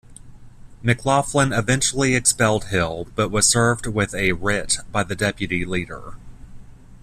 McLaughlin 0.81 1.53
eventually 1.53 2.15
expelled 2.15 2.69
Hill 2.69 3.09
but 3.13 3.29
was 3.29 3.45
served 3.45 3.85
with 3.85 4.15
a 4.15 4.31
writ 4.31 4.77
by 4.91 5.03
the 5.03 5.15
deputy 5.15 5.63
leader. 5.63 6.15